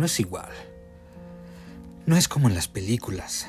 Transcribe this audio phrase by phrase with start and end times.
[0.00, 0.48] no es igual.
[2.06, 3.46] No es como en las películas.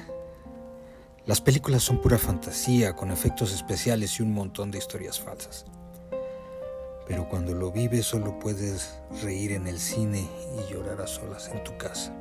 [1.26, 5.65] Las películas son pura fantasía, con efectos especiales y un montón de historias falsas.
[7.08, 10.28] Pero cuando lo vives solo puedes reír en el cine
[10.58, 12.13] y llorar a solas en tu casa.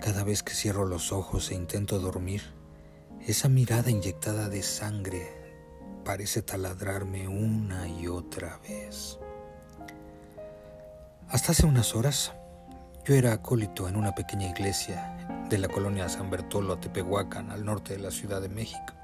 [0.00, 2.42] Cada vez que cierro los ojos e intento dormir,
[3.26, 5.28] esa mirada inyectada de sangre
[6.04, 9.18] parece taladrarme una y otra vez.
[11.28, 12.32] Hasta hace unas horas,
[13.04, 17.94] yo era acólito en una pequeña iglesia de la colonia San Bertolo, Tepehuacán, al norte
[17.94, 18.94] de la Ciudad de México.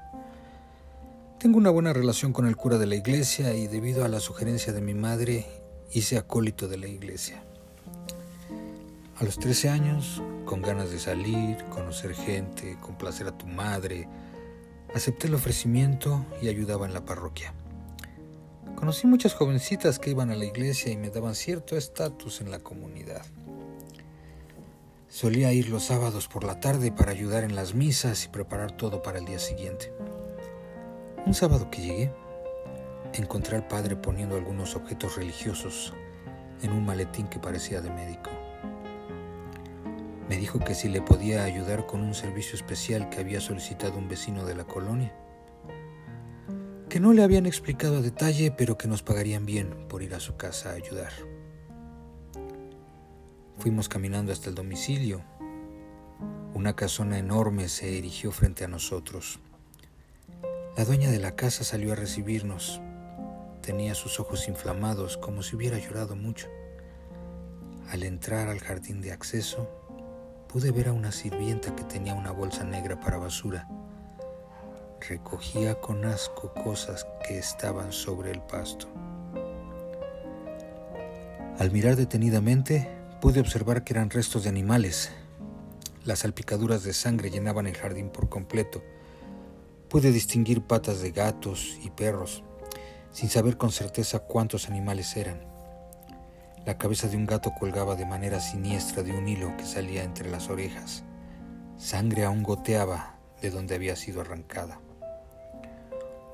[1.37, 4.73] Tengo una buena relación con el cura de la iglesia y debido a la sugerencia
[4.73, 5.45] de mi madre
[5.91, 7.43] hice acólito de la iglesia.
[9.19, 14.07] A los 13 años, con ganas de salir, conocer gente, complacer a tu madre,
[14.95, 17.53] acepté el ofrecimiento y ayudaba en la parroquia.
[18.75, 22.57] Conocí muchas jovencitas que iban a la iglesia y me daban cierto estatus en la
[22.59, 23.23] comunidad.
[25.11, 29.01] Solía ir los sábados por la tarde para ayudar en las misas y preparar todo
[29.01, 29.91] para el día siguiente.
[31.25, 32.13] Un sábado que llegué,
[33.11, 35.93] encontré al padre poniendo algunos objetos religiosos
[36.61, 38.29] en un maletín que parecía de médico.
[40.29, 44.07] Me dijo que si le podía ayudar con un servicio especial que había solicitado un
[44.07, 45.13] vecino de la colonia.
[46.87, 50.21] Que no le habían explicado a detalle, pero que nos pagarían bien por ir a
[50.21, 51.11] su casa a ayudar.
[53.61, 55.21] Fuimos caminando hasta el domicilio.
[56.55, 59.39] Una casona enorme se erigió frente a nosotros.
[60.75, 62.81] La dueña de la casa salió a recibirnos.
[63.61, 66.47] Tenía sus ojos inflamados como si hubiera llorado mucho.
[67.91, 69.69] Al entrar al jardín de acceso,
[70.47, 73.67] pude ver a una sirvienta que tenía una bolsa negra para basura.
[75.07, 78.87] Recogía con asco cosas que estaban sobre el pasto.
[81.59, 85.11] Al mirar detenidamente, pude observar que eran restos de animales.
[86.05, 88.83] Las salpicaduras de sangre llenaban el jardín por completo.
[89.89, 92.43] Pude distinguir patas de gatos y perros,
[93.11, 95.45] sin saber con certeza cuántos animales eran.
[96.65, 100.31] La cabeza de un gato colgaba de manera siniestra de un hilo que salía entre
[100.31, 101.03] las orejas.
[101.77, 104.79] Sangre aún goteaba de donde había sido arrancada.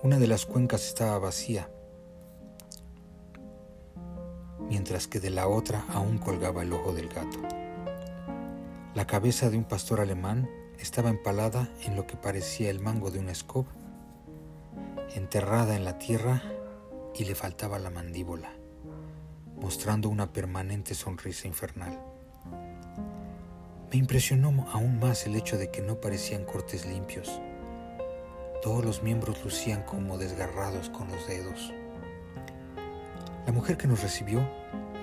[0.04, 1.70] Una de las cuencas estaba vacía,
[4.88, 7.40] mientras que de la otra aún colgaba el ojo del gato.
[8.96, 10.50] La cabeza de un pastor alemán
[10.80, 13.68] estaba empalada en lo que parecía el mango de una escoba,
[15.14, 16.42] enterrada en la tierra
[17.14, 18.50] y le faltaba la mandíbula
[19.60, 22.00] mostrando una permanente sonrisa infernal.
[23.92, 27.42] Me impresionó aún más el hecho de que no parecían cortes limpios.
[28.64, 31.74] Todos los miembros lucían como desgarrados con los dedos.
[33.48, 34.46] La mujer que nos recibió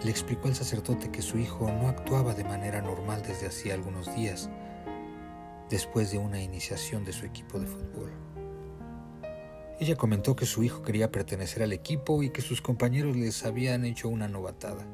[0.04, 4.14] le explicó al sacerdote que su hijo no actuaba de manera normal desde hacía algunos
[4.14, 4.50] días,
[5.70, 8.12] después de una iniciación de su equipo de fútbol.
[9.80, 13.86] Ella comentó que su hijo quería pertenecer al equipo y que sus compañeros les habían
[13.86, 14.86] hecho una novatada.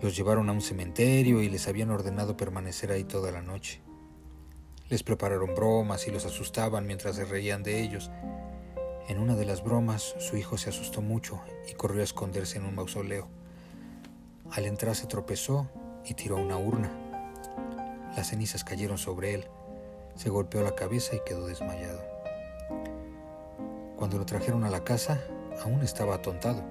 [0.00, 3.82] Los llevaron a un cementerio y les habían ordenado permanecer ahí toda la noche.
[4.88, 8.10] Les prepararon bromas y los asustaban mientras se reían de ellos.
[9.08, 12.64] En una de las bromas, su hijo se asustó mucho y corrió a esconderse en
[12.64, 13.26] un mausoleo.
[14.52, 15.68] Al entrar se tropezó
[16.04, 16.90] y tiró una urna.
[18.16, 19.46] Las cenizas cayeron sobre él.
[20.14, 22.00] Se golpeó la cabeza y quedó desmayado.
[23.96, 25.20] Cuando lo trajeron a la casa,
[25.64, 26.62] aún estaba atontado.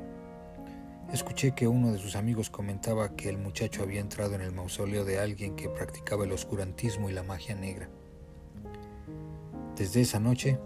[1.11, 5.03] Escuché que uno de sus amigos comentaba que el muchacho había entrado en el mausoleo
[5.03, 7.89] de alguien que practicaba el oscurantismo y la magia negra.
[9.75, 10.59] Desde esa noche,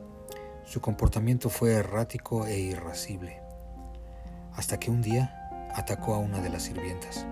[0.65, 3.39] su comportamiento fue errático e irascible,
[4.53, 7.25] hasta que un día atacó a una de las sirvientas.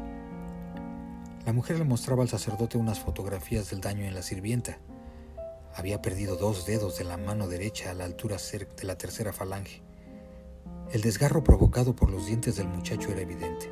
[1.45, 4.77] La mujer le mostraba al sacerdote unas fotografías del daño en la sirvienta,
[5.75, 9.81] había perdido dos dedos de la mano derecha a la altura de la tercera falange.
[10.91, 13.71] El desgarro provocado por los dientes del muchacho era evidente.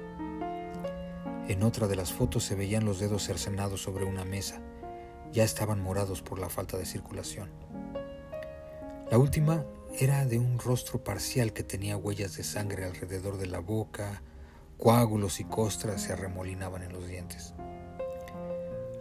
[1.48, 4.60] En otra de las fotos se veían los dedos cercenados sobre una mesa.
[5.32, 7.50] Ya estaban morados por la falta de circulación.
[9.12, 9.66] La última
[10.00, 14.24] era de un rostro parcial que tenía huellas de sangre alrededor de la boca,
[14.78, 17.54] coágulos y costras se arremolinaban en los dientes.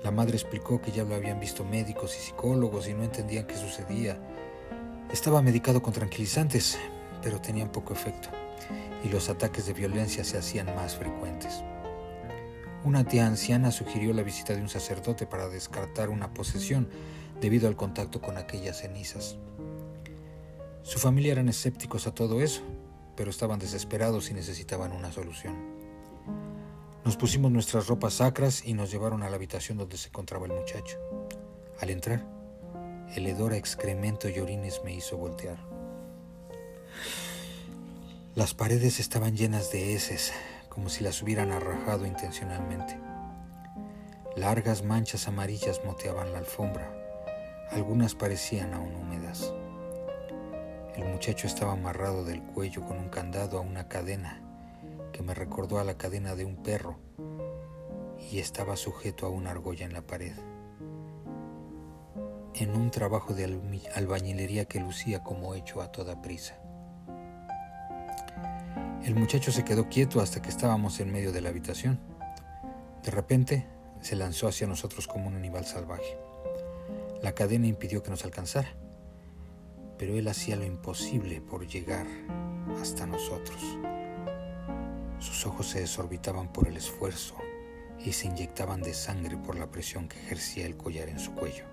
[0.02, 3.56] La madre explicó que ya lo habían visto médicos y psicólogos y no entendían qué
[3.56, 4.18] sucedía.
[5.12, 6.76] Estaba medicado con tranquilizantes,
[7.22, 8.30] pero tenían poco efecto
[9.04, 11.62] y los ataques de violencia se hacían más frecuentes.
[12.82, 16.88] Una tía anciana sugirió la visita de un sacerdote para descartar una posesión
[17.40, 19.36] debido al contacto con aquellas cenizas.
[20.90, 22.62] Su familia eran escépticos a todo eso,
[23.14, 25.54] pero estaban desesperados y necesitaban una solución.
[27.04, 30.52] Nos pusimos nuestras ropas sacras y nos llevaron a la habitación donde se encontraba el
[30.52, 30.98] muchacho.
[31.80, 32.26] Al entrar,
[33.14, 35.58] el hedor a excremento y orines me hizo voltear.
[38.34, 40.32] Las paredes estaban llenas de heces,
[40.68, 42.98] como si las hubieran arrajado intencionalmente.
[44.34, 46.92] Largas manchas amarillas moteaban la alfombra.
[47.70, 49.54] Algunas parecían aún húmedas.
[50.96, 54.42] El muchacho estaba amarrado del cuello con un candado a una cadena
[55.12, 56.98] que me recordó a la cadena de un perro
[58.30, 60.32] y estaba sujeto a una argolla en la pared.
[62.54, 63.44] En un trabajo de
[63.94, 66.58] albañilería que lucía como hecho a toda prisa.
[69.04, 71.98] El muchacho se quedó quieto hasta que estábamos en medio de la habitación.
[73.02, 73.66] De repente
[74.00, 76.18] se lanzó hacia nosotros como un animal salvaje.
[77.22, 78.74] La cadena impidió que nos alcanzara,
[80.00, 82.06] pero él hacía lo imposible por llegar
[82.80, 83.60] hasta nosotros.
[85.18, 87.34] Sus ojos se desorbitaban por el esfuerzo
[87.98, 91.66] y se inyectaban de sangre por la presión que ejercía el collar en su cuello.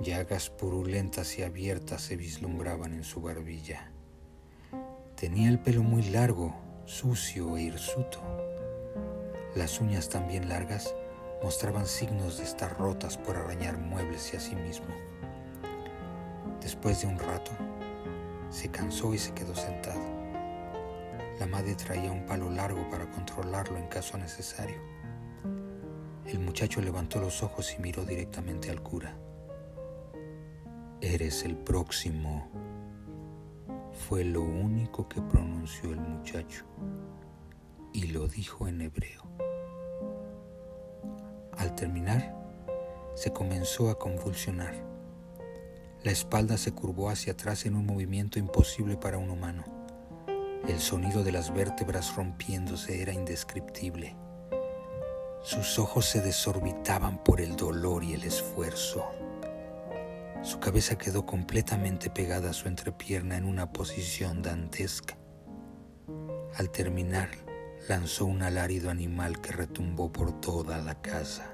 [0.00, 3.90] Llagas purulentas y abiertas se vislumbraban en su barbilla.
[5.16, 6.54] Tenía el pelo muy largo,
[6.84, 8.22] sucio e hirsuto.
[9.56, 10.94] Las uñas también largas
[11.42, 14.94] mostraban signos de estar rotas por arañar muebles y a sí mismo.
[16.66, 17.52] Después de un rato,
[18.50, 20.00] se cansó y se quedó sentado.
[21.38, 24.74] La madre traía un palo largo para controlarlo en caso necesario.
[26.24, 29.16] El muchacho levantó los ojos y miró directamente al cura.
[31.00, 32.50] Eres el próximo,
[34.08, 36.64] fue lo único que pronunció el muchacho
[37.92, 39.22] y lo dijo en hebreo.
[41.56, 42.34] Al terminar,
[43.14, 44.95] se comenzó a convulsionar.
[46.06, 49.64] La espalda se curvó hacia atrás en un movimiento imposible para un humano.
[50.68, 54.14] El sonido de las vértebras rompiéndose era indescriptible.
[55.42, 59.04] Sus ojos se desorbitaban por el dolor y el esfuerzo.
[60.44, 65.18] Su cabeza quedó completamente pegada a su entrepierna en una posición dantesca.
[66.54, 67.30] Al terminar,
[67.88, 71.52] lanzó un alarido animal que retumbó por toda la casa.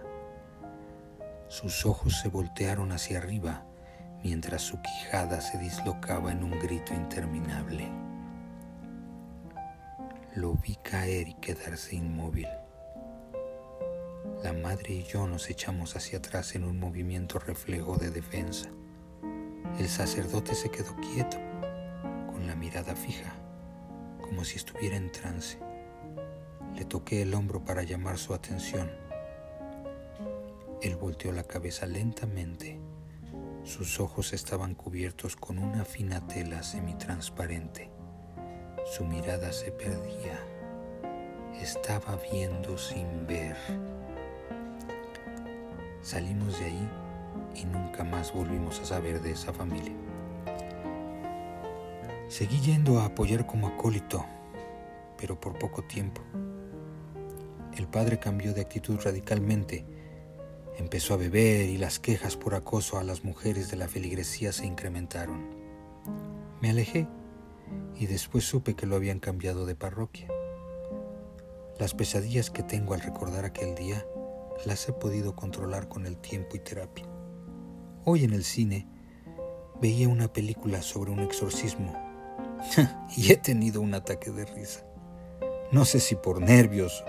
[1.48, 3.64] Sus ojos se voltearon hacia arriba
[4.22, 7.88] mientras su quijada se dislocaba en un grito interminable.
[10.34, 12.48] Lo vi caer y quedarse inmóvil.
[14.42, 18.70] La madre y yo nos echamos hacia atrás en un movimiento reflejo de defensa.
[19.78, 21.38] El sacerdote se quedó quieto,
[22.26, 23.32] con la mirada fija,
[24.20, 25.58] como si estuviera en trance.
[26.76, 28.90] Le toqué el hombro para llamar su atención.
[30.80, 32.80] Él volteó la cabeza lentamente.
[33.64, 37.91] Sus ojos estaban cubiertos con una fina tela semitransparente.
[38.85, 40.37] Su mirada se perdía.
[41.61, 43.56] Estaba viendo sin ver.
[46.03, 46.91] Salimos de ahí
[47.55, 49.94] y nunca más volvimos a saber de esa familia.
[52.29, 54.25] Seguí yendo a apoyar como acólito,
[55.17, 56.20] pero por poco tiempo.
[57.76, 59.87] El padre cambió de actitud radicalmente.
[60.78, 64.66] Empezó a beber y las quejas por acoso a las mujeres de la feligresía se
[64.66, 65.54] incrementaron.
[66.62, 67.06] Me alejé
[67.96, 70.29] y después supe que lo habían cambiado de parroquia.
[71.79, 74.06] Las pesadillas que tengo al recordar aquel día
[74.64, 77.06] las he podido controlar con el tiempo y terapia.
[78.05, 78.88] Hoy en el cine
[79.81, 81.93] veía una película sobre un exorcismo
[83.17, 84.86] y he tenido un ataque de risa.
[85.70, 87.05] No sé si por nervios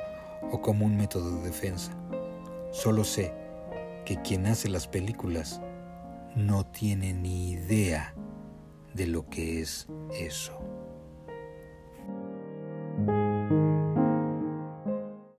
[0.52, 1.98] o como un método de defensa.
[2.72, 3.43] Solo sé
[4.06, 5.62] que quien hace las películas
[6.36, 8.14] no tiene ni idea
[8.94, 10.73] de lo que es eso.